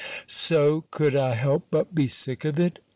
[0.25, 2.79] "So could I help but be sick of it?